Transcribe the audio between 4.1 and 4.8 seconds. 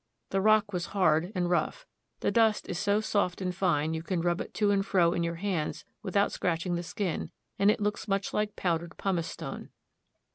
rub it to